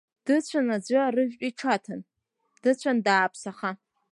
Дыцәан 0.25 0.67
аӡәы 0.75 0.97
арыжәтә 1.01 1.45
иҽаҭан, 1.49 2.01
дыцәан 2.61 2.97
дааԥсаха. 3.05 3.71